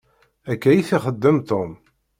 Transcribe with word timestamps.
Akka 0.51 0.69
i 0.71 0.81
t-ixeddem 0.87 1.37
Tom. 1.49 1.71